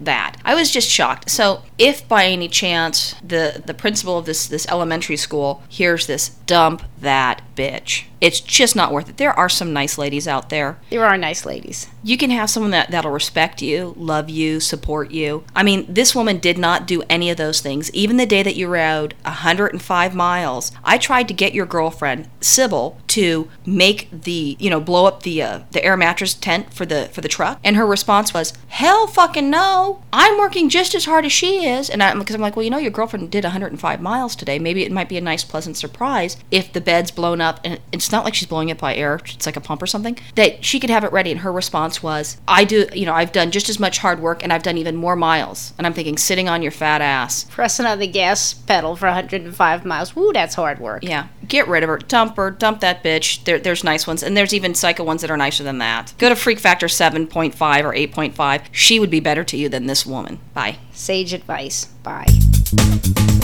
that. 0.00 0.36
I 0.44 0.54
was 0.54 0.70
just 0.70 0.88
shocked. 0.90 1.30
So, 1.30 1.62
if 1.78 2.06
by 2.06 2.26
any 2.26 2.48
chance 2.48 3.14
the 3.24 3.62
the 3.64 3.72
principal 3.72 4.18
of 4.18 4.26
this 4.26 4.46
this 4.46 4.68
elementary 4.68 5.16
school 5.16 5.62
hears 5.70 6.06
this, 6.06 6.28
dump 6.46 6.82
that 7.00 7.40
bitch. 7.56 8.04
It's 8.20 8.40
just 8.40 8.76
not 8.76 8.92
worth 8.92 9.08
it. 9.08 9.16
There 9.16 9.32
are 9.32 9.48
some 9.48 9.72
nice 9.72 9.96
ladies 9.96 10.28
out 10.28 10.50
there. 10.50 10.78
There 10.90 11.06
are 11.06 11.16
nice 11.16 11.46
ladies. 11.46 11.88
You 12.04 12.18
can 12.18 12.28
have 12.28 12.50
someone 12.50 12.72
that 12.72 12.90
that'll 12.90 13.10
respect 13.10 13.62
you, 13.62 13.94
love 13.96 14.28
you, 14.28 14.60
support 14.60 15.10
you. 15.10 15.44
I 15.56 15.62
mean, 15.62 15.86
this 15.88 16.14
woman 16.14 16.38
did 16.38 16.58
not 16.58 16.86
do 16.86 17.02
any 17.08 17.30
of 17.30 17.38
those 17.38 17.60
things. 17.62 17.90
Even 17.94 18.18
the 18.18 18.26
day 18.26 18.42
that 18.42 18.56
you 18.56 18.68
rode 18.68 19.14
105 19.24 20.14
miles, 20.14 20.72
I 20.84 20.98
tried 20.98 21.28
to 21.28 21.34
get 21.34 21.54
your 21.54 21.66
girlfriend 21.66 22.28
Sybil 22.50 22.96
to 23.10 23.48
make 23.66 24.08
the 24.10 24.56
you 24.60 24.70
know 24.70 24.80
blow 24.80 25.06
up 25.06 25.22
the 25.24 25.42
uh, 25.42 25.60
the 25.72 25.84
air 25.84 25.96
mattress 25.96 26.34
tent 26.34 26.72
for 26.72 26.86
the 26.86 27.08
for 27.12 27.20
the 27.20 27.28
truck, 27.28 27.58
and 27.64 27.76
her 27.76 27.86
response 27.86 28.32
was, 28.32 28.52
"Hell, 28.68 29.06
fucking 29.06 29.50
no! 29.50 30.02
I'm 30.12 30.38
working 30.38 30.68
just 30.68 30.94
as 30.94 31.04
hard 31.04 31.24
as 31.24 31.32
she 31.32 31.66
is." 31.66 31.90
And 31.90 32.02
I'm 32.02 32.18
because 32.20 32.34
I'm 32.34 32.40
like, 32.40 32.56
well, 32.56 32.62
you 32.62 32.70
know, 32.70 32.78
your 32.78 32.90
girlfriend 32.90 33.30
did 33.30 33.44
105 33.44 34.00
miles 34.00 34.36
today. 34.36 34.58
Maybe 34.58 34.84
it 34.84 34.92
might 34.92 35.08
be 35.08 35.16
a 35.16 35.20
nice, 35.20 35.42
pleasant 35.44 35.76
surprise 35.76 36.36
if 36.50 36.72
the 36.72 36.80
bed's 36.80 37.10
blown 37.10 37.40
up, 37.40 37.60
and 37.64 37.80
it's 37.92 38.12
not 38.12 38.24
like 38.24 38.34
she's 38.34 38.48
blowing 38.48 38.68
it 38.68 38.78
by 38.78 38.94
air. 38.94 39.20
It's 39.24 39.46
like 39.46 39.56
a 39.56 39.60
pump 39.60 39.82
or 39.82 39.86
something. 39.86 40.16
That 40.36 40.64
she 40.64 40.78
could 40.78 40.90
have 40.90 41.04
it 41.04 41.12
ready. 41.12 41.32
And 41.32 41.40
her 41.40 41.52
response 41.52 42.02
was, 42.02 42.36
"I 42.46 42.64
do. 42.64 42.86
You 42.94 43.06
know, 43.06 43.14
I've 43.14 43.32
done 43.32 43.50
just 43.50 43.68
as 43.68 43.80
much 43.80 43.98
hard 43.98 44.20
work, 44.20 44.42
and 44.44 44.52
I've 44.52 44.62
done 44.62 44.78
even 44.78 44.94
more 44.96 45.16
miles." 45.16 45.72
And 45.78 45.86
I'm 45.86 45.94
thinking, 45.94 46.16
sitting 46.16 46.48
on 46.48 46.62
your 46.62 46.72
fat 46.72 47.00
ass. 47.00 47.44
Pressing 47.50 47.86
on 47.86 47.98
the 47.98 48.06
gas 48.06 48.54
pedal 48.54 48.94
for 48.94 49.06
105 49.06 49.84
miles. 49.84 50.14
Woo, 50.14 50.32
that's 50.32 50.54
hard 50.54 50.78
work. 50.78 51.02
Yeah, 51.02 51.26
get 51.48 51.66
rid 51.66 51.82
of 51.82 51.88
her. 51.88 51.98
Dump 51.98 52.36
her. 52.36 52.50
Dump 52.50 52.80
bitch. 53.02 53.44
There, 53.44 53.58
there's 53.58 53.84
nice 53.84 54.06
ones, 54.06 54.22
and 54.22 54.36
there's 54.36 54.54
even 54.54 54.74
psycho 54.74 55.04
ones 55.04 55.22
that 55.22 55.30
are 55.30 55.36
nicer 55.36 55.64
than 55.64 55.78
that. 55.78 56.14
Go 56.18 56.28
to 56.28 56.36
Freak 56.36 56.58
Factor 56.58 56.86
7.5 56.86 57.84
or 57.84 57.94
8.5. 57.94 58.62
She 58.72 58.98
would 58.98 59.10
be 59.10 59.20
better 59.20 59.44
to 59.44 59.56
you 59.56 59.68
than 59.68 59.86
this 59.86 60.04
woman. 60.06 60.38
Bye. 60.54 60.78
Sage 60.92 61.32
advice. 61.32 61.86
Bye. 62.02 63.39